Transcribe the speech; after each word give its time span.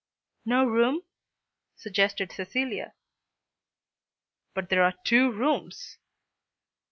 "No 0.45 0.65
room," 0.67 1.03
suggested 1.75 2.31
Cecilia. 2.31 2.95
"But 4.55 4.69
there 4.69 4.83
are 4.83 4.95
two 5.03 5.31
rooms." 5.31 5.99